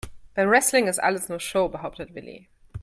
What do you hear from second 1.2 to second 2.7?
nur Show, behauptet Willi.